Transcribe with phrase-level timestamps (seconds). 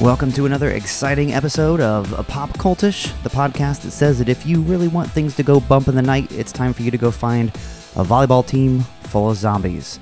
[0.00, 4.46] Welcome to another exciting episode of A Pop Cultish, the podcast that says that if
[4.46, 6.96] you really want things to go bump in the night, it's time for you to
[6.96, 9.98] go find a volleyball team full of zombies.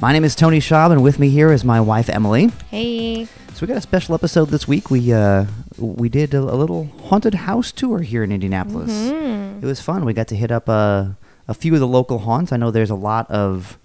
[0.00, 2.52] My name is Tony Schaub, and with me here is my wife Emily.
[2.70, 3.24] Hey.
[3.24, 4.92] So we got a special episode this week.
[4.92, 5.46] We uh,
[5.76, 8.92] we did a, a little haunted house tour here in Indianapolis.
[8.92, 9.64] Mm-hmm.
[9.64, 10.04] It was fun.
[10.04, 11.08] We got to hit up uh,
[11.48, 12.52] a few of the local haunts.
[12.52, 13.76] I know there's a lot of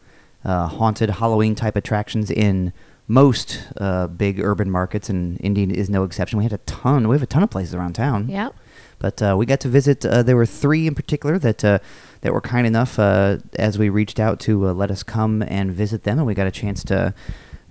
[0.46, 2.74] uh, haunted Halloween type attractions in
[3.08, 6.38] most uh, big urban markets, and Indy is no exception.
[6.38, 7.08] We had a ton.
[7.08, 8.28] We have a ton of places around town.
[8.30, 8.54] Yep.
[9.00, 10.06] But uh, we got to visit.
[10.06, 11.80] Uh, there were three in particular that uh,
[12.22, 15.72] that were kind enough uh, as we reached out to uh, let us come and
[15.72, 17.14] visit them, and we got a chance to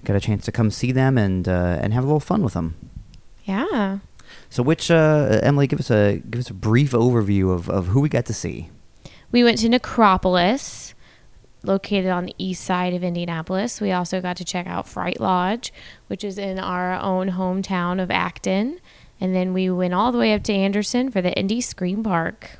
[0.05, 2.55] got a chance to come see them and uh, and have a little fun with
[2.55, 2.77] them.
[3.45, 3.99] Yeah.
[4.49, 8.01] So, which uh, Emily, give us a give us a brief overview of, of who
[8.01, 8.71] we got to see.
[9.33, 10.86] We went to Necropolis,
[11.67, 13.81] located on the east side of Indianapolis.
[13.81, 15.73] We also got to check out Fright Lodge,
[16.07, 18.81] which is in our own hometown of Acton.
[19.21, 22.59] And then we went all the way up to Anderson for the Indy Scream Park.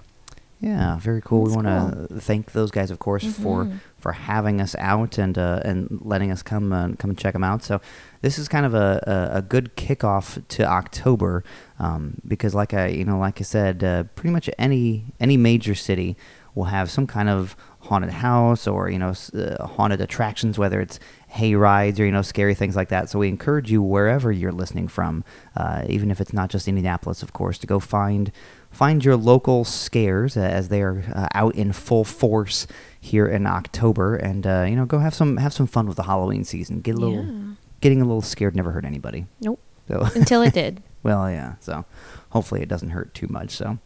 [0.61, 1.45] Yeah, very cool.
[1.45, 5.61] we want to thank those guys, of course, for for having us out and uh,
[5.65, 7.63] and letting us come uh, come and check them out.
[7.63, 7.81] So
[8.23, 11.45] this is kind of a, a, a good kickoff to October
[11.79, 15.75] um, because, like I you know, like I said, uh, pretty much any any major
[15.75, 16.17] city
[16.57, 20.99] will have some kind of haunted house or you know uh, haunted attractions, whether it's
[21.29, 23.09] hay rides or you know scary things like that.
[23.09, 25.23] So we encourage you wherever you're listening from,
[25.57, 28.33] uh, even if it's not just Indianapolis, of course, to go find
[28.73, 32.67] find your local scares as they are uh, out in full force
[33.01, 36.03] here in October, and uh, you know go have some have some fun with the
[36.05, 36.81] Halloween season.
[36.81, 37.55] Get a little Yeah.
[37.81, 39.27] getting a little scared never hurt anybody.
[39.41, 39.61] Nope.
[39.89, 40.83] So Until it did.
[41.05, 41.55] well, yeah.
[41.61, 41.85] So
[42.31, 43.51] hopefully it doesn't hurt too much.
[43.53, 43.79] So,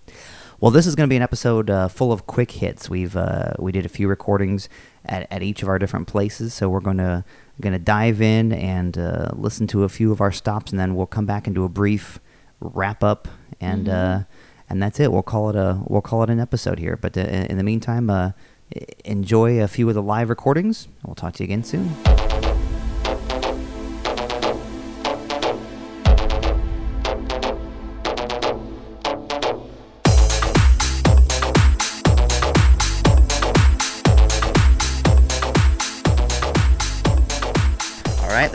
[0.61, 2.91] well, this is going to be an episode uh, full of quick hits.
[2.91, 4.69] We've uh, we did a few recordings
[5.07, 7.25] at, at each of our different places, so we're going to
[7.61, 10.95] going to dive in and uh, listen to a few of our stops, and then
[10.95, 12.21] we'll come back and do a brief
[12.61, 13.27] wrap up,
[13.61, 14.21] and uh,
[14.69, 15.11] and that's it.
[15.11, 16.97] We'll call it a we'll call it an episode here.
[16.97, 18.33] But uh, in the meantime, uh,
[19.05, 20.89] enjoy a few of the live recordings.
[21.05, 21.91] We'll talk to you again soon.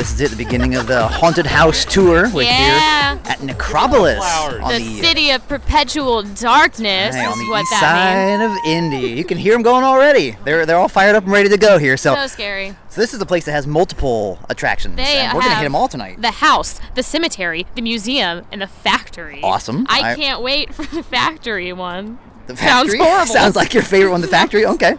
[0.05, 2.29] This is it, the beginning of the haunted house tour.
[2.31, 3.13] We're Yeah.
[3.15, 7.49] here at Necropolis on the the, uh, city of perpetual darkness Hey, on is the
[7.49, 8.41] what east that means.
[8.41, 8.65] side of
[9.01, 9.07] Indy.
[9.17, 10.37] You can hear them going already.
[10.45, 11.97] They're they're all fired up and ready to go here.
[11.97, 12.75] So, So scary.
[12.89, 15.75] so this is a place that has multiple attractions, They and we're gonna hit them
[15.75, 16.21] all tonight.
[16.21, 19.39] The house, the cemetery, the museum, and the factory.
[19.41, 19.87] Awesome.
[19.89, 22.19] I, I- can't wait for the factory one.
[22.45, 23.25] The sounds factory horrible.
[23.33, 24.21] sounds like your favorite one.
[24.21, 24.65] The factory.
[24.75, 24.95] Okay,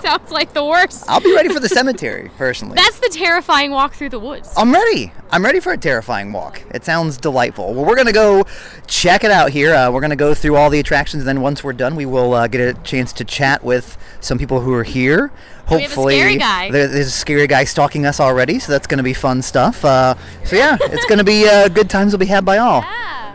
[0.02, 1.04] Sounds like the worst.
[1.08, 2.76] I'll be ready for the cemetery personally.
[2.76, 4.52] That's the terrifying walk through the woods.
[4.56, 5.12] I'm ready.
[5.30, 6.62] I'm ready for a terrifying walk.
[6.72, 7.74] It sounds delightful.
[7.74, 8.44] Well, we're gonna go
[8.86, 9.74] check it out here.
[9.74, 12.34] Uh, we're gonna go through all the attractions, and then once we're done, we will
[12.34, 15.30] uh, get a chance to chat with some people who are here.
[15.70, 16.70] We have a Hopefully, scary guy.
[16.70, 19.84] there- there's a scary guy stalking us already, so that's gonna be fun stuff.
[19.84, 22.80] Uh, so yeah, it's gonna be uh, good times will be had by all.
[22.80, 23.34] Yeah.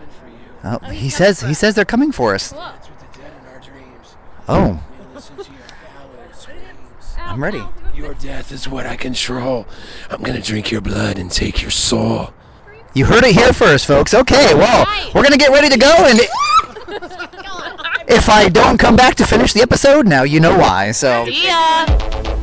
[0.65, 2.51] Oh, Oh, he says he says they're coming for us.
[2.51, 2.61] Look.
[2.81, 4.15] the dead in our dreams.
[4.49, 4.81] Oh,
[5.13, 5.61] Listen to your
[5.95, 7.15] howling screams.
[7.35, 7.61] I'm ready.
[7.93, 9.67] Your death is what I control.
[10.09, 12.33] I'm gonna drink your blood and take your soul.
[12.93, 14.13] You heard it here first, folks.
[14.13, 16.17] Okay, well, we're gonna get ready to go, and
[18.07, 20.93] if I don't come back to finish the episode, now you know why.
[20.93, 21.25] So.
[21.25, 22.34] See ya.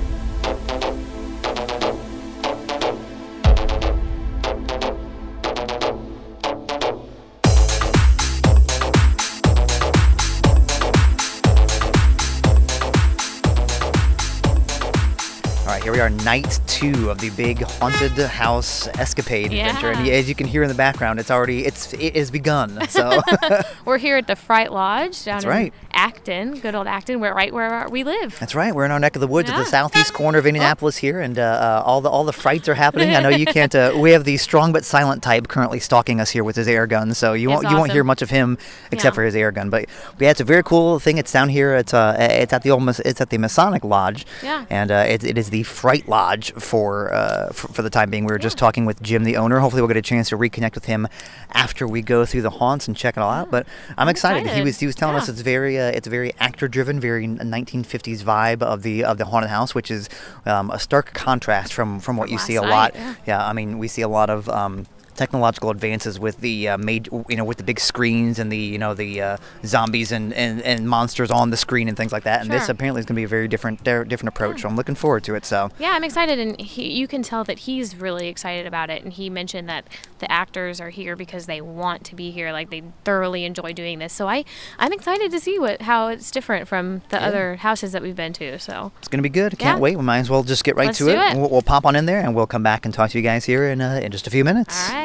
[15.82, 19.66] Here we are, night two of the big haunted house escapade Yeah.
[19.66, 22.86] adventure, and as you can hear in the background, it's already it's it has begun.
[22.88, 23.20] So
[23.84, 25.74] We're here at the Fright Lodge down That's in right.
[25.92, 28.38] Acton, good old Acton, where right where we live.
[28.38, 30.96] that's right, we're in our neck of the woods at the southeast corner of Indianapolis
[30.98, 33.10] here, and uh, uh, all the all the frights are happening.
[33.16, 33.74] I know you can't.
[33.74, 36.86] Uh, we have the strong but silent type currently stalking us here with his air
[36.86, 38.56] gun, so you won't It's you won't hear much of him
[38.92, 39.16] except Yeah.
[39.16, 39.68] for his air gun.
[39.68, 39.86] But
[40.20, 41.18] yeah, it's a very cool thing.
[41.18, 41.74] It's down here.
[41.74, 44.24] It's uh it's at the old it's at the Masonic Lodge.
[44.44, 44.64] Yeah.
[44.70, 48.24] And uh, it, it is the Fright Lodge for, uh, for for the time being.
[48.24, 49.58] We were just talking with Jim, the owner.
[49.58, 51.08] Hopefully, we'll get a chance to reconnect with him
[51.52, 53.50] after we go through the haunts and check it all out.
[53.50, 54.46] But I'm, I'm excited.
[54.48, 58.22] He was he was telling us it's very uh, it's very actor driven, very 1950s
[58.22, 60.08] vibe of the of the haunted house, which is
[60.46, 62.94] um, a stark contrast from from what you see a lot.
[62.94, 63.44] night, yeah.
[63.44, 64.48] I mean, we see a lot of.
[64.48, 64.86] Um,
[65.16, 68.78] technological advances with the uh, made you know with the big screens and the you
[68.78, 72.40] know the uh, zombies and, and, and monsters on the screen and things like that.
[72.42, 74.62] And this apparently is going to be a very different di- different approach.
[74.62, 75.44] So I'm looking forward to it.
[75.44, 79.02] So Yeah, I'm excited, and he, you can tell that he's really excited about it.
[79.04, 79.86] And he mentioned that
[80.18, 83.98] the actors are here because they want to be here, like they thoroughly enjoy doing
[83.98, 84.12] this.
[84.12, 84.44] So I,
[84.78, 88.32] I'm excited to see what how it's different from the other houses that we've been
[88.34, 88.58] to.
[88.58, 89.58] So it's going to be good.
[89.58, 89.82] Can't Yeah.
[89.82, 89.96] wait.
[89.96, 91.18] We might as well just get right Let's to it.
[91.18, 91.36] it.
[91.36, 93.44] We'll, we'll pop on in there and we'll come back and talk to you guys
[93.44, 94.88] here in uh, in just a few minutes.
[94.90, 95.01] all right.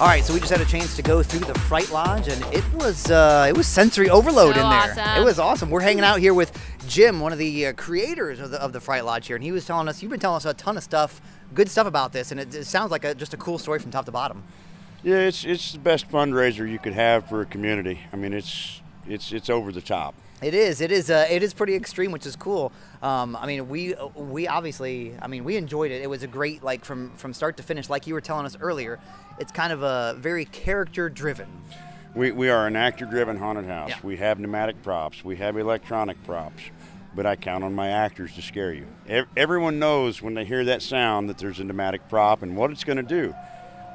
[0.00, 2.42] All right, so we just had a chance to go through the Fright Lodge, and
[2.54, 4.96] it was uh, it was sensory overload So in there.
[4.96, 5.22] awesome.
[5.22, 5.68] It was awesome.
[5.68, 6.58] We're hanging out here with
[6.88, 9.52] Jim, one of the uh, creators of the of the Fright Lodge here, and he
[9.52, 11.20] was telling us you've been telling us a ton of stuff,
[11.54, 13.90] good stuff about this, and it, it sounds like a, just a cool story from
[13.90, 14.42] top to bottom.
[15.02, 18.00] Yeah, it's it's the best fundraiser you could have for a community.
[18.12, 20.14] I mean, it's it's it's over the top.
[20.42, 20.80] It is.
[20.80, 21.10] It is.
[21.10, 22.72] Uh, it is pretty extreme, which is cool.
[23.02, 25.14] Um, I mean, we we obviously.
[25.20, 26.02] I mean, we enjoyed it.
[26.02, 27.88] It was a great like from from start to finish.
[27.88, 28.98] Like you were telling us earlier,
[29.38, 31.48] it's kind of a very character driven.
[32.14, 33.90] We we are an actor-driven haunted house.
[33.90, 33.98] Yeah.
[34.02, 35.24] We have pneumatic props.
[35.24, 36.62] We have electronic props.
[37.14, 38.86] But I count on my actors to scare you.
[39.36, 42.84] Everyone knows when they hear that sound that there's a pneumatic prop and what it's
[42.84, 43.34] going to do.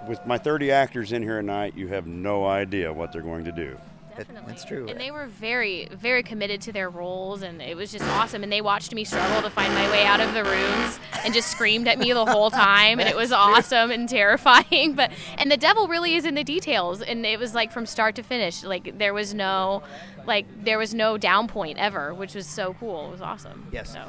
[0.07, 3.51] With my 30 actors in here tonight, you have no idea what they're going to
[3.51, 3.77] do.
[4.17, 4.88] That- that's true.
[4.88, 8.44] And they were very, very committed to their roles, and it was just awesome.
[8.44, 11.50] And they watched me struggle to find my way out of the rooms, and just
[11.50, 14.95] screamed at me the whole time, and it was awesome and terrifying.
[14.95, 18.15] But and the devil really is in the details, and it was like from start
[18.15, 18.63] to finish.
[18.63, 19.83] Like there was no,
[20.25, 23.07] like there was no down point ever, which was so cool.
[23.07, 23.67] It was awesome.
[23.71, 23.91] Yes.
[23.91, 24.03] So.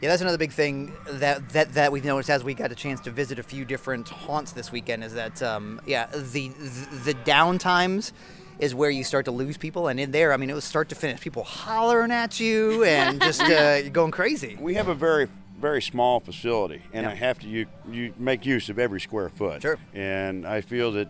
[0.00, 3.00] Yeah, that's another big thing that, that that we've noticed as we got a chance
[3.02, 7.14] to visit a few different haunts this weekend is that um, yeah the, the the
[7.14, 8.12] down times
[8.58, 10.88] is where you start to lose people and in there I mean it was start
[10.90, 14.56] to finish people hollering at you and just uh, going crazy.
[14.60, 15.28] We have a very
[15.60, 17.12] very small facility, and Yeah.
[17.12, 19.62] I have to you you make use of every square foot.
[19.62, 19.78] Sure.
[19.94, 21.08] And I feel that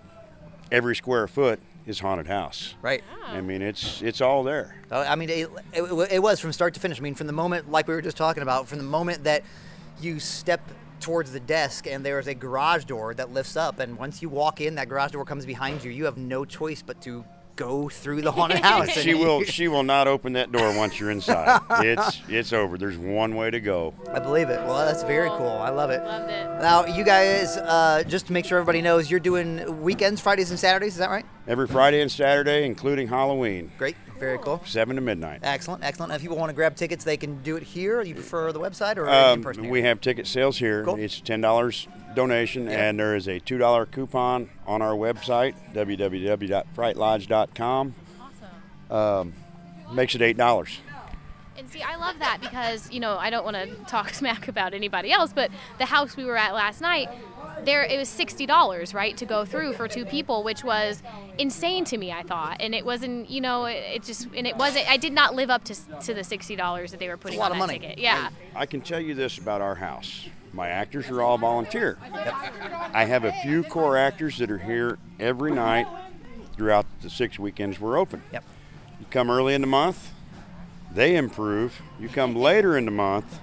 [0.71, 2.75] every square foot is haunted house.
[2.83, 3.03] Right.
[3.27, 4.77] I mean, it's it's all there.
[4.91, 6.99] I mean, it, it, it was from start to finish.
[6.99, 9.43] I mean, from the moment, like we were just talking about, from the moment that
[10.01, 10.61] you step
[11.03, 14.29] towards the desk and there is a garage door that lifts up, and once you
[14.29, 15.91] walk in, that garage door comes behind you.
[15.91, 18.91] You have no choice but to go through the haunted house.
[18.91, 21.61] She will she will not open that door once you're inside.
[21.81, 22.79] it's it's over.
[22.79, 23.93] There's one way to go.
[24.11, 24.61] I believe it.
[24.65, 25.51] Well, that's very cool.
[25.51, 26.03] I love it.
[26.03, 26.63] Loved it.
[26.63, 30.59] Now, you guys, uh, just to make sure everybody knows, you're doing weekends, Fridays and
[30.59, 30.93] Saturdays.
[30.95, 31.27] Is that right?
[31.47, 33.97] Every Friday and Saturday, including Halloween, Great.
[34.23, 34.63] Very cool.
[34.65, 35.41] seven to midnight.
[35.43, 35.83] Excellent.
[35.83, 36.13] Excellent.
[36.13, 38.01] If people want to grab tickets, they can do it here.
[38.03, 39.69] You prefer the website or in Um, person?
[39.69, 40.85] we have ticket sales here.
[40.85, 40.95] Cool.
[40.97, 42.89] It's ten dollars donation, Yeah.
[42.89, 47.95] and there is a two dollar coupon on our website www.frightlodge.com.
[48.91, 49.33] Awesome.
[49.93, 50.79] Makes it eight dollars.
[51.57, 54.75] And see, I love that because you know I don't want to talk smack about
[54.75, 57.09] anybody else, but the house we were at last night,
[57.65, 61.03] there it was sixty dollars, right, to go through for two people, which was
[61.39, 62.11] insane to me.
[62.13, 64.89] I thought, and it wasn't, you know, it, it just and it wasn't.
[64.91, 67.41] I did not live up to to the sixty dollars that they were putting a
[67.41, 67.79] lot on of that money.
[67.79, 67.99] ticket.
[67.99, 68.31] Yeah.
[68.55, 70.29] I can tell you this about our house.
[70.55, 71.97] My actors are all volunteer.
[72.13, 75.87] I have a few core actors that are here every night
[76.57, 78.23] throughout the six weekends we're open.
[78.33, 78.45] Yep.
[79.01, 80.13] You come early in the month,
[80.95, 81.81] they improve.
[81.99, 83.41] You come later in the month,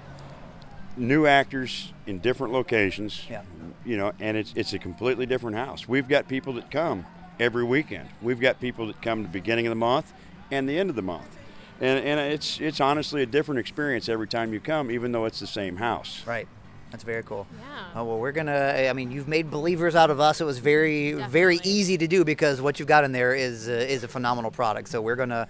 [0.96, 3.26] new actors in different locations.
[3.28, 3.42] Yeah.
[3.84, 5.88] You know, and it's it's a completely different house.
[5.88, 7.06] We've got people that come
[7.38, 8.08] every weekend.
[8.20, 10.12] We've got people that come the beginning of the month
[10.50, 11.36] and the end of the month.
[11.80, 15.40] And, and it's it's honestly a different experience every time you come, even though it's
[15.40, 16.22] the same house.
[16.26, 16.46] Right.
[16.90, 17.46] That's very cool.
[17.56, 18.00] Yeah.
[18.00, 18.88] Oh well, we're gonna.
[18.90, 20.40] I mean, you've made believers out of us.
[20.40, 23.72] It was very, very easy to do because what you've got in there is uh,
[23.72, 24.88] is a phenomenal product.
[24.88, 25.46] So we're gonna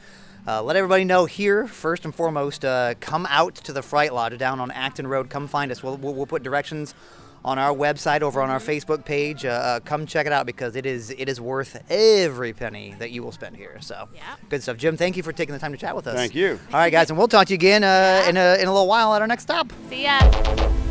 [0.47, 2.65] uh, let everybody know here first and foremost.
[2.65, 5.31] Uh, come out to the Fright Lodge down on Acton Road.
[5.31, 5.83] Come find us.
[5.83, 6.95] We'll, we'll, we'll put directions
[7.43, 9.45] on our website over on our Facebook page.
[9.47, 13.11] Uh, uh, come check it out because it is it is worth every penny that
[13.13, 13.79] you will spend here.
[13.81, 14.21] So Yeah.
[14.51, 14.97] good stuff, Jim.
[14.99, 16.15] Thank you for taking the time to chat with us.
[16.17, 16.61] Thank you.
[16.73, 18.89] All right, guys, and we'll talk to you again uh, in a in a little
[18.89, 19.73] while at our next stop.
[19.89, 20.90] See ya.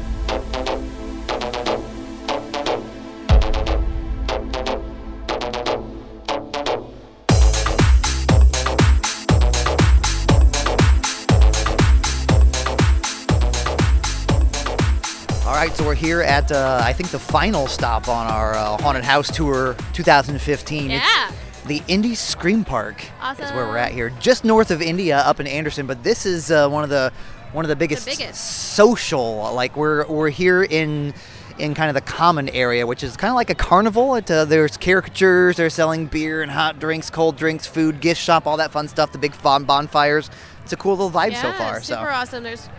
[15.49, 18.77] All right, so we're here at uh, I think the final stop on our uh,
[18.83, 20.91] haunted house tour 2015.
[20.91, 21.01] Yeah.
[21.27, 25.39] It's the Indy Scream Park is where we're at here, just north of India, up
[25.39, 25.87] in Anderson.
[25.87, 27.11] But this is uh, one of the
[27.51, 28.75] one of the biggest, biggest.
[28.75, 29.51] social.
[29.55, 31.15] Like we're we're here in
[31.57, 34.13] in kind of the common area, which is kind of like a carnival.
[34.13, 38.45] It, uh, there's caricatures, they're selling beer and hot drinks, cold drinks, food, gift shop,
[38.45, 39.11] all that fun stuff.
[39.11, 40.29] The big bon- bonfires.
[40.63, 41.81] It's a cool little vibe yeah, so far.
[41.81, 42.43] super so awesome.
[42.43, 42.69] There's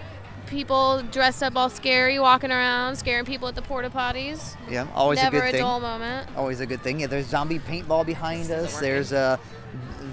[0.50, 4.57] people dressed up all scary, walking around, scaring people at the porta potties.
[4.69, 5.61] yeah, always Never a good a thing.
[5.62, 6.28] dull moment.
[6.37, 7.00] Always a good thing.
[7.00, 8.80] Yeah, there's zombie paintball behind This us.
[8.80, 9.38] There's a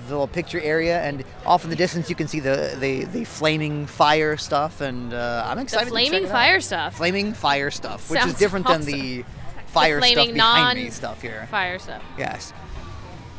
[0.07, 3.25] the little picture area, and off in the distance you can see the the, the
[3.25, 4.79] flaming fire stuff.
[4.81, 5.85] And uh, I'm The excited.
[5.85, 6.31] to flaming check out.
[6.31, 6.95] fire stuff.
[6.97, 9.25] Flaming fire stuff, which is Sounds different than the
[9.65, 11.47] fire stuff flaming behind me stuff here.
[11.51, 12.01] Fire stuff.
[12.17, 12.53] Yes.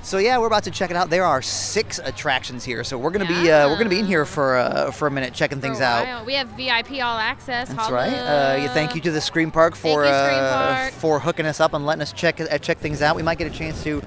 [0.08, 1.10] So yeah, we're about to check it out.
[1.10, 4.24] There are six attractions here, so we're gonna be uh, we're gonna be in here
[4.24, 6.24] for uh, for a minute checking For things out.
[6.24, 7.68] We have VIP all access.
[7.68, 8.08] That's right.
[8.08, 10.92] Uh, yeah, thank you to the Scream Park for you, Scream uh, Park.
[10.94, 13.16] for hooking us up and letting us check uh, check things out.
[13.16, 14.02] We might get a chance to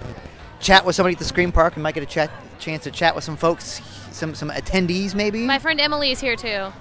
[0.59, 1.75] chat with somebody at the Scream Park.
[1.75, 3.79] We might get a chat chance to chat with some folks,
[4.09, 5.45] some some attendees maybe.
[5.45, 6.73] My friend Emily's here too.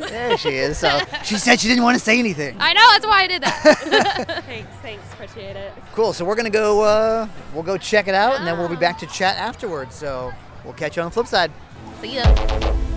[0.00, 0.10] Hi guys.
[0.10, 0.78] there she is.
[0.78, 2.56] So she said she didn't want to say anything.
[2.58, 4.42] I know that's why I did that.
[4.46, 5.72] thanks, thanks, appreciate it.
[5.92, 6.12] Cool.
[6.12, 6.82] So we're gonna go.
[6.82, 9.94] Uh, we'll go check it out, and then we'll be back to chat afterwards.
[9.94, 10.32] So
[10.64, 11.50] we'll catch you on the flip side.
[12.00, 12.89] See ya.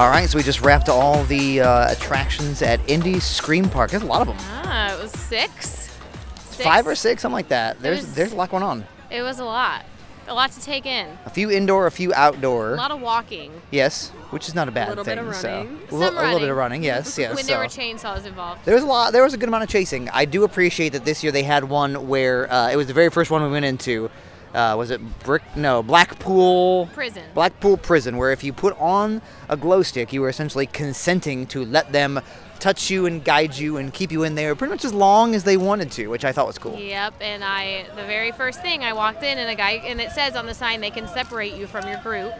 [0.00, 0.26] All right.
[0.30, 3.90] So we just wrapped all the uh, attractions at Indy Scream Park.
[3.90, 4.36] There's a lot of them.
[4.40, 5.90] Ah, it was six.
[6.38, 6.64] Six.
[6.64, 7.78] Five or six, something like that.
[7.80, 8.86] There's was- there's a lot going on.
[9.10, 9.84] It was a lot.
[10.26, 11.18] A lot to take in.
[11.26, 12.72] A few indoor, a few outdoor.
[12.72, 13.52] A lot of walking.
[13.70, 15.16] Yes, which is not a bad little thing.
[15.18, 15.68] bit of so running.
[15.90, 16.82] a, li- Some a little bit of running.
[16.82, 17.34] Yes, yes.
[17.34, 17.48] when so.
[17.52, 18.64] there were chainsaws involved.
[18.64, 19.12] There was a lot.
[19.12, 20.08] There was a good amount of chasing.
[20.14, 23.10] I do appreciate that this year they had one where uh, it was the very
[23.10, 24.10] first one we went into.
[24.54, 25.42] Uh, was it brick?
[25.56, 27.24] No, Blackpool Prison.
[27.34, 31.64] Blackpool Prison, where if you put on a glow stick, you were essentially consenting to
[31.64, 32.20] let them
[32.58, 35.44] touch you and guide you and keep you in there pretty much as long as
[35.44, 36.78] they wanted to, which I thought was cool.
[36.78, 40.10] Yep, and I the very first thing I walked in and a guy and it
[40.10, 42.32] says on the sign they can separate you from your group.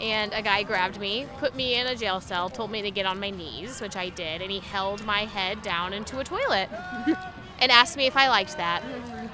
[0.00, 3.04] And a guy grabbed me, put me in a jail cell, told me to get
[3.04, 6.68] on my knees, which I did, and he held my head down into a toilet
[7.60, 8.82] and asked me if I liked that.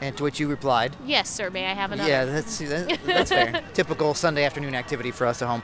[0.00, 2.08] And to which you replied, Yes, sir, may I have another?
[2.08, 3.62] Yeah, that's that, that's fair.
[3.72, 5.62] Typical Sunday afternoon activity for us at home.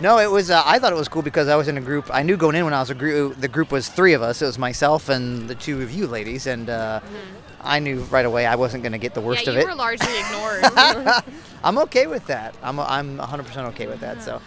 [0.00, 0.50] No, it was.
[0.50, 2.08] Uh, I thought it was cool because I was in a group.
[2.10, 3.38] I knew going in when I was a group.
[3.38, 4.40] The group was three of us.
[4.40, 7.00] It was myself and the two of you ladies, and uh,
[7.62, 9.66] I knew right away I wasn't going to get the worst yeah, of you it.
[9.66, 10.64] were largely ignored.
[11.64, 12.54] I'm okay with that.
[12.62, 14.22] I'm I'm 100% okay with that.
[14.22, 14.40] So,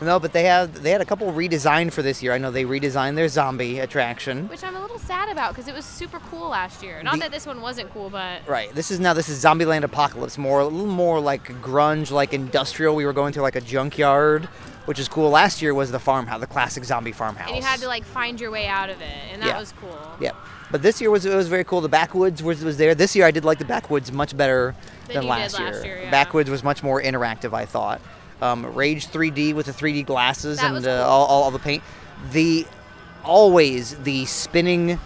[0.00, 2.32] no, but they have they had a couple redesigned for this year.
[2.32, 4.48] I know they redesigned their zombie attraction.
[4.48, 7.02] which I'm a little sad about because it was super cool last year.
[7.02, 8.72] Not The- that this one wasn't cool, but Right.
[8.74, 12.94] This is now this is Zombieland Apocalypse, more a little more like grunge, like industrial.
[12.94, 14.44] We were going through like a junkyard,
[14.86, 15.28] which is cool.
[15.30, 17.48] Last year was the farmhouse, the classic zombie farmhouse.
[17.48, 19.58] and you had to like find your way out of it, and that Yeah.
[19.58, 19.98] was cool.
[20.20, 20.36] Yep.
[20.70, 21.80] But this year was it was very cool.
[21.80, 22.94] The backwoods was, was there.
[22.94, 24.74] This year I did like the backwoods much better
[25.06, 26.10] Than than last, last year, yeah.
[26.10, 27.52] Backwoods was much more interactive.
[27.52, 28.00] I thought.
[28.40, 31.10] Um, Rage 3D with the 3D glasses That and uh, cool.
[31.10, 31.82] all, all, all the paint.
[32.32, 32.66] The
[33.24, 34.98] always the spinning.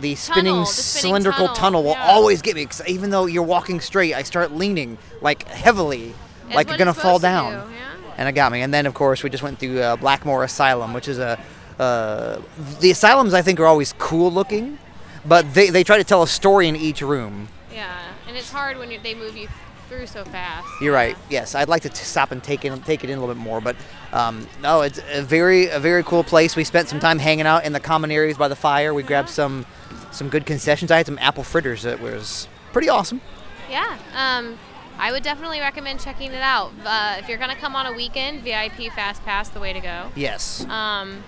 [0.00, 2.10] The spinning Tunnel, the spinning cylindrical tunnel, tunnel, will yeah.
[2.10, 2.66] always get me.
[2.66, 6.14] 'cause even though you're walking straight, I start leaning like heavily,
[6.44, 7.90] That's like you're gonna fall down do, yeah.
[8.18, 8.62] and it got me.
[8.62, 11.38] And then, of course, we just went through uh, Blackmore Asylum, which is a
[11.78, 12.40] uh,
[12.80, 14.78] the asylums I think are always cool looking,
[15.24, 17.48] but they, they try to tell a story in each room.
[17.72, 19.48] Yeah, and it's hard when you, they move you
[19.88, 20.66] through so fast.
[20.80, 21.16] You're right.
[21.28, 23.42] Yes, I'd like to t- stop and take it take it in a little bit
[23.42, 23.76] more, but
[24.12, 26.56] um, no, it's a very a very cool place.
[26.56, 28.94] We spent some time hanging out in the common areas by the fire.
[28.94, 29.66] We grabbed some
[30.10, 30.90] some good concessions.
[30.90, 33.20] I had some apple fritters that was pretty awesome.
[33.68, 33.98] Yeah.
[34.14, 34.58] Um,
[34.98, 36.72] I would definitely recommend checking it out.
[36.84, 40.12] Uh, if you're gonna come on a weekend, VIP Fast Pass the way to go.
[40.14, 40.64] Yes.
[40.66, 41.24] Um,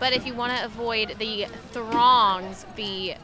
[0.00, 3.14] but if you want to avoid the throngs, the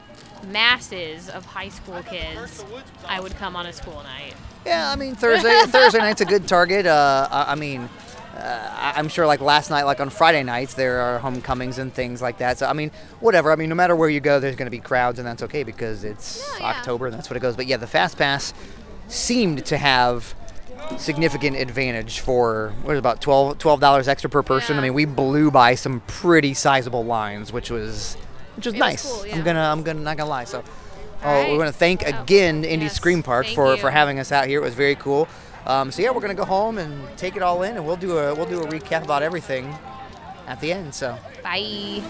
[0.49, 2.65] masses of high school kids,
[3.07, 4.35] I would come on a school night.
[4.67, 6.87] Yeah, I mean Thursday Thursday night's a good target.
[6.87, 7.89] Uh, I, I mean,
[8.37, 12.21] uh, I'm sure like last night, like on Friday nights, there are homecomings and things
[12.23, 12.59] like that.
[12.59, 13.53] So I mean, whatever.
[13.53, 15.63] I mean, no matter where you go, there's going to be crowds, and that's okay
[15.63, 16.67] because it's Yeah, yeah.
[16.77, 17.57] October and that's what it goes.
[17.57, 18.55] But yeah, the Fast Pass
[19.09, 20.35] seemed to have
[20.99, 24.79] significant advantage for what is about 12 dollars extra per person.
[24.79, 28.17] I mean, we blew by some pretty sizable lines, which was
[28.57, 29.11] which was It was nice.
[29.11, 29.37] cool, yeah.
[29.37, 30.45] I'm gonna I'm gonna not gonna lie.
[30.45, 30.63] So.
[31.23, 31.51] Oh, Alright.
[31.53, 33.81] we want to thank Oh, again Indy yes, Scream Park thank for, you.
[33.81, 34.59] for having us out here.
[34.59, 35.29] It was very cool.
[35.67, 38.17] Um, so yeah, we're gonna go home and take it all in, and we'll do
[38.17, 39.77] a we'll do a recap about everything
[40.47, 40.95] at the end.
[40.95, 42.01] So Bye.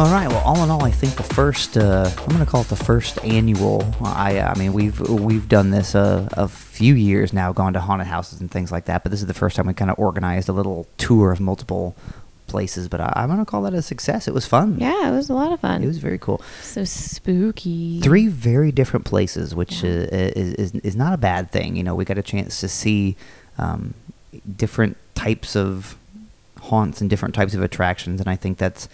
[0.00, 0.28] All right.
[0.28, 2.74] Well, all in all, I think the first uh, I'm going to call it the
[2.74, 3.84] first annual.
[4.02, 8.06] I I mean we've we've done this uh, a few years now, gone to haunted
[8.06, 9.02] houses and things like that.
[9.02, 11.94] But this is the first time we kind of organized a little tour of multiple
[12.46, 12.88] places.
[12.88, 14.26] But I, I'm going to call that a success.
[14.26, 14.78] It was fun.
[14.80, 15.84] Yeah, it was a lot of fun.
[15.84, 16.40] It was very cool.
[16.62, 18.00] so spooky.
[18.00, 19.90] Three very different places, which Yeah.
[19.90, 21.76] uh, is, is is not a bad thing.
[21.76, 23.16] You know, we got a chance to see
[23.58, 23.92] um,
[24.56, 25.98] different types of
[26.58, 28.88] haunts and different types of attractions, and I think that's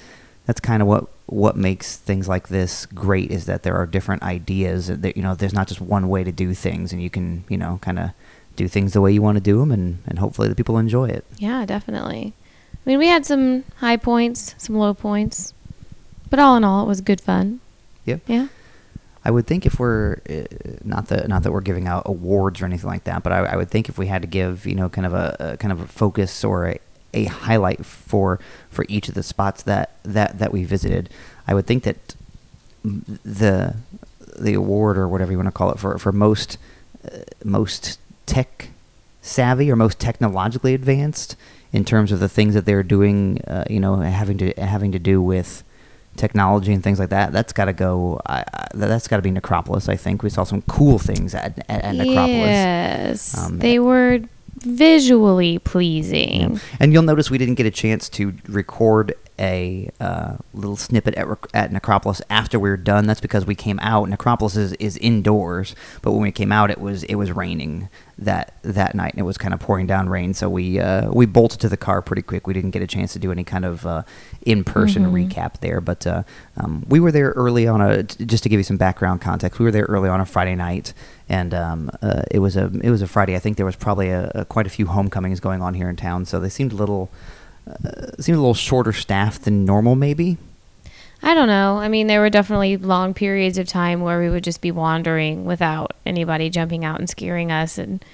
[0.46, 4.22] that's kind of what what makes things like this great is that there are different
[4.22, 4.86] ideas.
[4.86, 7.58] That you know, there's not just one way to do things, and you can you
[7.58, 8.10] know kind of
[8.54, 11.08] do things the way you want to do them, and and hopefully the people enjoy
[11.08, 11.24] it.
[11.36, 12.32] Yeah, definitely.
[12.72, 15.52] I mean, we had some high points, some low points,
[16.30, 17.60] but all in all, it was good fun.
[18.04, 18.48] yeah Yeah.
[19.24, 20.44] I would think if we're uh,
[20.84, 23.56] not that not that we're giving out awards or anything like that, but I, I
[23.56, 25.80] would think if we had to give you know kind of a, a kind of
[25.80, 26.78] a focus or a,
[27.14, 28.38] a highlight for
[28.70, 31.08] for each of the spots that that that we visited,
[31.46, 32.14] I would think that
[32.84, 33.74] the
[34.38, 36.58] the award or whatever you want to call it for for most
[37.04, 38.68] uh, most tech
[39.22, 41.36] savvy or most technologically advanced
[41.72, 44.98] in terms of the things that they're doing, uh, you know, having to having to
[44.98, 45.62] do with
[46.16, 47.32] technology and things like that.
[47.32, 48.20] That's got to go.
[48.26, 49.88] I I- that's got to be Necropolis.
[49.88, 52.26] I think we saw some cool things at at, at Necropolis.
[52.28, 53.38] Yes.
[53.38, 54.20] Um, they were
[54.56, 56.54] visually pleasing.
[56.54, 56.58] Yeah.
[56.80, 61.26] And you'll notice we didn't get a chance to record a uh, little snippet at,
[61.52, 63.06] at Necropolis after we were done.
[63.06, 64.08] That's because we came out.
[64.08, 68.54] Necropolis is, is indoors, but when we came out, it was it was raining that
[68.62, 70.32] that night, and it was kind of pouring down rain.
[70.32, 72.46] So we uh, we bolted to the car pretty quick.
[72.46, 74.02] We didn't get a chance to do any kind of uh,
[74.40, 75.28] in person Mhm.
[75.28, 76.22] recap there, but uh,
[76.56, 78.04] um, we were there early on a.
[78.04, 80.94] Just to give you some background context, we were there early on a Friday night,
[81.28, 83.34] and um, uh, it was a it was a Friday.
[83.36, 85.96] I think there was probably a, a quite a few homecomings going on here in
[85.96, 87.10] town, so they seemed a little
[87.68, 90.38] uh, seemed a little shorter staffed than normal, maybe.
[91.22, 91.78] I don't know.
[91.78, 95.44] I mean, there were definitely long periods of time where we would just be wandering
[95.46, 97.78] without anybody jumping out and scaring us.
[97.78, 98.04] And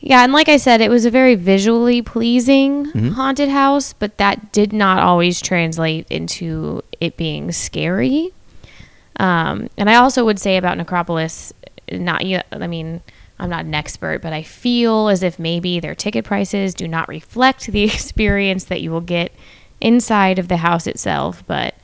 [0.00, 3.12] yeah, and like I said, it was a very visually pleasing Mhm.
[3.12, 8.30] haunted house, but that did not always translate into it being scary.
[9.20, 11.52] Um, and I also would say about Necropolis,
[11.98, 12.46] not yet.
[12.50, 13.02] I mean,
[13.38, 17.08] I'm not an expert, but I feel as if maybe their ticket prices do not
[17.08, 19.32] reflect the experience that you will get
[19.80, 21.42] inside of the house itself.
[21.46, 21.74] But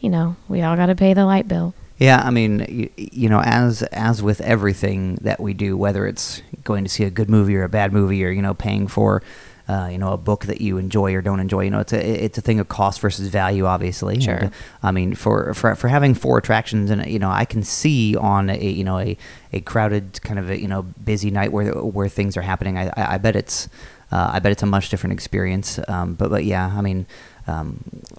[0.00, 1.74] you know, we all got to pay the light bill.
[1.98, 6.42] Yeah, I mean, you, you know, as as with everything that we do, whether it's
[6.62, 9.22] going to see a good movie or a bad movie, or you know, paying for,
[9.68, 12.24] uh, you know, a book that you enjoy or don't enjoy, you know, it's a
[12.24, 14.20] it's a thing of cost versus value, obviously.
[14.20, 14.34] Sure.
[14.34, 14.52] And,
[14.82, 18.48] I mean, for, for for having four attractions, and you know, I can see on
[18.50, 19.16] a you know a,
[19.52, 22.78] a crowded kind of a, you know busy night where where things are happening.
[22.78, 23.68] I I, I bet it's
[24.12, 25.80] uh, I bet it's a much different experience.
[25.88, 27.06] Um, but but yeah, I mean.
[27.48, 27.78] Um,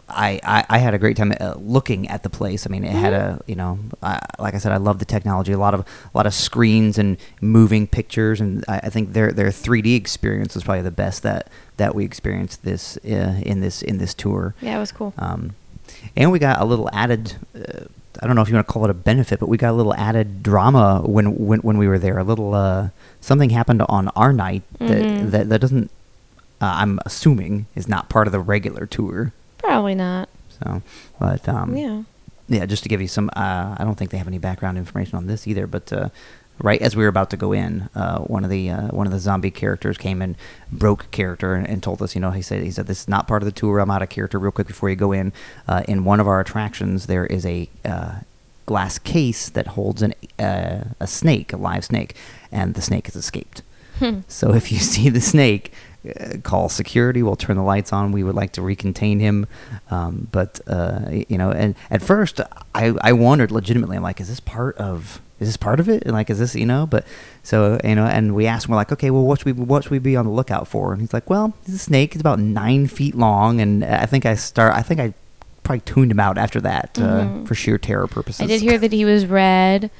[0.10, 2.66] I, I, I had a great time uh, looking at the place.
[2.66, 5.52] I mean, it had a you know, I, like I said, I love the technology.
[5.52, 9.32] A lot of a lot of screens and moving pictures, and I, I think their
[9.34, 13.82] their 3D experience was probably the best that that we experienced this uh, in this
[13.82, 14.56] in this tour.
[14.62, 15.14] Yeah, it was cool.
[15.18, 15.56] Um,
[16.16, 17.36] and we got a little added.
[17.56, 17.86] Uh,
[18.22, 19.78] I don't know if you want to call it a benefit, but we got a
[19.78, 22.18] little added drama when when, when we were there.
[22.18, 22.90] A little uh,
[23.22, 25.32] something happened on our night that Mhm.
[25.32, 25.92] that, that doesn't.
[26.62, 29.34] Uh, I'm assuming is not part of the regular tour.
[29.58, 30.30] Probably not.
[30.64, 30.82] So,
[31.20, 32.04] but um, yeah.
[32.48, 35.18] yeah, just to give you some, uh, I don't think they have any background information
[35.18, 35.68] on this either.
[35.68, 36.10] But uh,
[36.60, 39.14] right as we were about to go in, uh, one of the uh, one of
[39.14, 40.36] the zombie characters came and
[40.72, 43.28] broke character and, and told us, you know, he said he said this is not
[43.28, 43.80] part of the tour.
[43.80, 45.34] I'm out of character real quick before you go in.
[45.68, 48.20] Uh, in one of our attractions, there is a uh,
[48.66, 52.16] glass case that holds an uh, a snake, a live snake,
[52.52, 53.62] and the snake has escaped.
[54.28, 55.72] So if you see the snake,
[56.44, 57.22] call security.
[57.24, 58.12] We'll turn the lights on.
[58.12, 59.46] We would like to recontain him.
[59.92, 62.40] Um, but uh, you know, and at first
[62.74, 63.98] I I wondered legitimately.
[63.98, 66.04] I'm like, is this part of is this part of it?
[66.04, 66.86] And like, is this you know?
[66.86, 67.06] But
[67.44, 69.84] so you know, and we asked him, we're like, okay, well, what should we what
[69.84, 70.92] should we be on the lookout for?
[70.94, 72.14] And he's like, well, he's a snake.
[72.14, 74.74] It's about nine feet long, and I think I start.
[74.74, 75.14] I think I
[75.64, 77.48] probably tuned him out after that uh, Mhm.
[77.48, 78.40] for sheer terror purposes.
[78.42, 79.92] I did hear that he was red,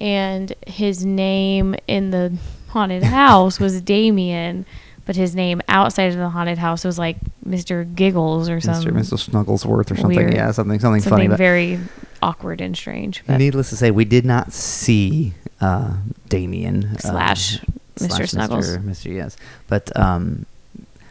[0.00, 2.36] and his name in the
[2.68, 4.64] haunted house was Damien,
[5.06, 7.16] but his name outside of the haunted house was like
[7.48, 7.92] Mr.
[7.94, 8.92] Giggles or something.
[8.92, 9.18] Mr.
[9.18, 10.16] Snugglesworth or something.
[10.16, 11.10] weird- Yeah, something something, funny.
[11.10, 11.78] Something But very
[12.22, 13.22] awkward and strange.
[13.26, 15.94] But Needless to say, we did not see uh,
[16.28, 17.60] Damien Slash
[17.96, 18.08] Mr.
[18.08, 18.76] slash Snuggles.
[18.76, 18.82] Mr.
[18.84, 19.14] Mr.
[19.14, 19.36] Yes,
[19.68, 20.44] but um,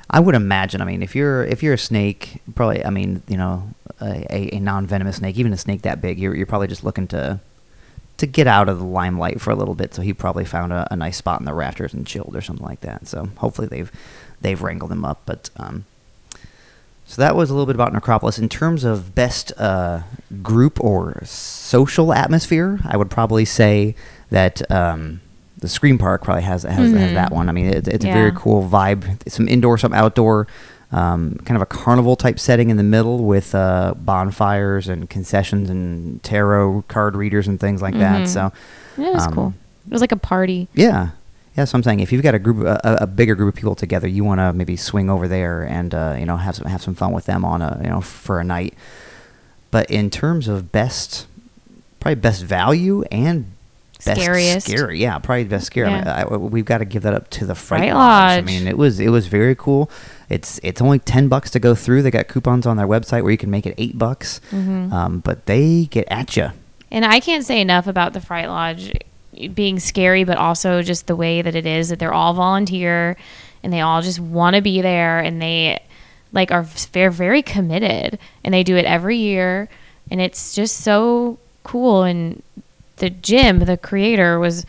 [0.10, 0.82] I would imagine.
[0.82, 2.86] I mean, if you're if you're a snake, probably.
[2.86, 3.70] I mean, you know,
[4.02, 6.84] a, a, a non venomous snake, even a snake that big, you're you're probably just
[6.84, 7.40] looking to
[8.18, 9.94] to get out of the limelight for a little bit.
[9.94, 12.66] So he probably found a, a nice spot in the rafters and chilled or something
[12.66, 13.08] like that.
[13.08, 13.92] So hopefully they've
[14.42, 15.22] they've wrangled him up.
[15.26, 15.86] But um,
[17.06, 18.40] So that was a little bit about Necropolis.
[18.40, 20.02] In terms of best uh,
[20.42, 23.96] group or social atmosphere, I would probably say
[24.32, 25.22] that um,
[25.60, 27.48] the Scream Park probably has has, has that one.
[27.50, 29.30] I mean, it, it's a very cool vibe.
[29.30, 30.48] Some indoor, some outdoor.
[30.98, 35.70] Um, kind of a carnival type setting in the middle with uh, bonfires and concessions
[35.70, 38.22] and tarot card readers and things like that.
[38.24, 38.28] Mhm.
[38.28, 38.52] So
[38.98, 39.54] It was Um, cool.
[39.88, 40.70] It was like a party.
[40.74, 41.10] yeah,
[41.58, 41.66] yeah.
[41.66, 44.08] So I'm saying if you've got a group, a, a bigger group of people together,
[44.08, 46.96] you want to maybe swing over there and uh, you know have some have some
[46.96, 48.74] fun with them on a you know for a night.
[49.72, 51.28] But in terms of best,
[52.00, 53.46] probably best value and
[54.06, 54.68] best Scariest.
[54.70, 55.90] scary, yeah, probably best scary.
[55.90, 58.38] I mean, I- we've got to give that up to the Fright, Fright Lodge.
[58.38, 59.90] I mean, it was it was very cool.
[60.30, 62.02] It's it's only ten bucks to go through.
[62.02, 64.42] They got coupons on their website where you can make it eight bucks.
[64.52, 64.92] Mhm.
[64.92, 66.50] Um, but they get at you.
[66.92, 68.92] And I can't say enough about the Fright Lodge
[69.54, 73.18] being scary, but also just the way that it is that they're all volunteer
[73.64, 75.82] and they all just want to be there and they
[76.32, 79.68] like are very very committed and they do it every year
[80.12, 82.42] and it's just so cool and
[82.98, 84.66] the Jim the creator was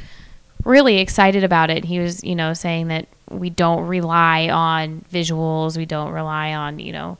[0.66, 5.76] really excited about it he was you know saying that we don't rely on visuals
[5.76, 7.16] we don't rely on you know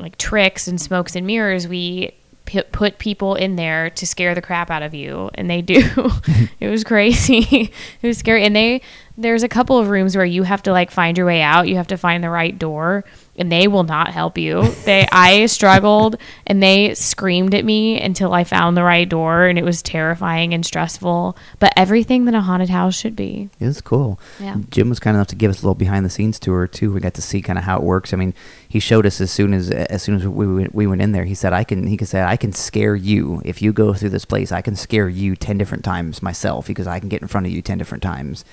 [0.00, 2.12] like tricks and smokes and mirrors, we
[2.44, 5.82] p- put people in there to scare the crap out of you, and they do.
[6.60, 7.72] it was crazy.
[8.02, 8.82] it was scary, and they
[9.18, 11.68] there's a couple of rooms where you have to like find your way out.
[11.68, 13.04] You have to find the right door,
[13.38, 14.62] and they will not help you.
[14.84, 19.58] They I struggled, and they screamed at me until I found the right door, and
[19.58, 21.36] it was terrifying and stressful.
[21.58, 23.48] But everything that a haunted house should be.
[23.60, 24.18] It was cool.
[24.40, 24.56] Yeah.
[24.70, 26.92] Jim was kind enough to give us a little behind the scenes tour too.
[26.92, 28.12] We got to see kind of how it works.
[28.12, 28.34] I mean,
[28.68, 31.24] he showed us as soon as as soon as we went, we went in there.
[31.24, 34.10] He said, "I can." He could say, "I can scare you if you go through
[34.10, 34.52] this place.
[34.52, 37.52] I can scare you ten different times myself because I can get in front of
[37.52, 38.44] you ten different times."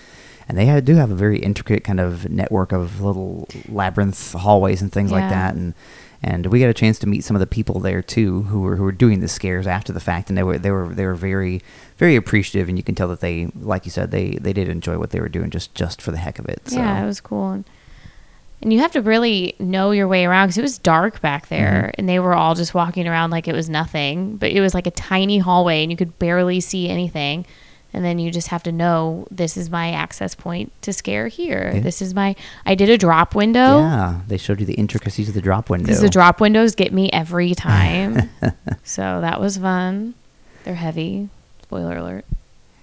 [0.47, 4.91] And they do have a very intricate kind of network of little labyrinth hallways and
[4.91, 5.55] things like that.
[5.55, 5.73] And
[6.25, 8.75] and we got a chance to meet some of the people there too who were
[8.77, 11.15] who were doing the scares after the fact, and they were they were they were
[11.15, 11.61] very
[11.97, 14.97] very appreciative, and you can tell that they, like you said, they they did enjoy
[14.97, 16.61] what they were doing just just for the heck of it.
[16.69, 16.77] So.
[16.77, 17.51] Yeah, it was cool.
[17.51, 17.65] And,
[18.61, 21.87] and you have to really know your way around because it was dark back there,
[21.87, 21.99] Mm-hmm.
[21.99, 24.37] and they were all just walking around like it was nothing.
[24.37, 27.45] But it was like a tiny hallway, and you could barely see anything.
[27.93, 31.71] And then you just have to know this is my access point to scare here.
[31.75, 31.81] Yeah.
[31.81, 32.35] This is my.
[32.65, 35.85] I did a drop window Yeah, they showed you the intricacies of the drop window.
[35.85, 38.29] because the drop windows get me every time.
[38.83, 40.15] so that was fun.
[40.63, 41.29] They're heavy.
[41.61, 42.25] Spoiler alert.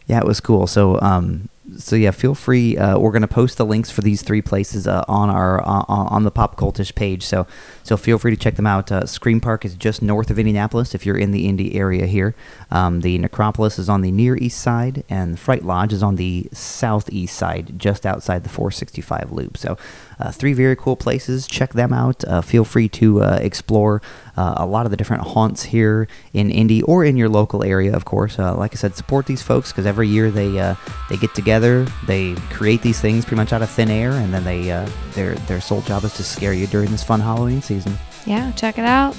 [0.06, 0.66] Yeah, it was cool.
[0.66, 2.78] So, um, so yeah, feel free.
[2.78, 6.24] Uh, we're gonna post the links for these three places uh, on our uh, on
[6.24, 7.22] the Pop Cultish page.
[7.22, 7.46] So,
[7.82, 8.90] so feel free to check them out.
[8.90, 12.34] Uh, Scream Park is just north of Indianapolis if you're in the Indy area here.
[12.70, 16.48] Um, the Necropolis is on the near east side, and Fright Lodge is on the
[16.52, 19.58] southeast side, just outside the 465 loop.
[19.58, 19.76] So,
[20.18, 21.46] uh, three very cool places.
[21.46, 22.24] Check them out.
[22.24, 24.00] Uh, feel free to explore
[24.36, 28.06] a lot of the different haunts here in Indy or in your local area, of
[28.06, 28.38] course.
[28.38, 30.52] Like I said, support these folks because every year they
[31.10, 31.49] they get together,
[32.06, 35.34] they create these things pretty much out of thin air, and then they uh, their
[35.46, 37.98] their sole job is to scare you during this fun Halloween season.
[38.26, 39.16] Yeah, check it out.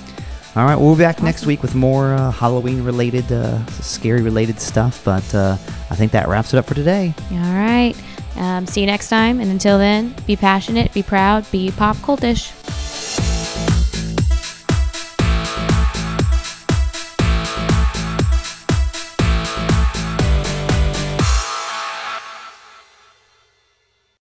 [0.55, 4.59] All right, we'll be back next week with more uh, Halloween related, uh, scary related
[4.59, 5.03] stuff.
[5.03, 5.57] But uh,
[5.89, 7.13] I think that wraps it up for today.
[7.31, 7.93] All right.
[8.35, 9.39] Um, see you next time.
[9.39, 12.51] And until then, be passionate, be proud, be pop cultish.